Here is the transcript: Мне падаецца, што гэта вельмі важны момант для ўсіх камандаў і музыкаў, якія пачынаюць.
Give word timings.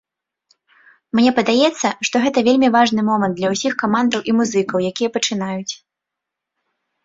Мне 1.19 1.33
падаецца, 1.39 1.91
што 2.09 2.15
гэта 2.23 2.39
вельмі 2.49 2.71
важны 2.77 3.01
момант 3.11 3.33
для 3.43 3.53
ўсіх 3.53 3.77
камандаў 3.85 4.19
і 4.33 4.39
музыкаў, 4.41 4.77
якія 4.95 5.09
пачынаюць. 5.19 5.73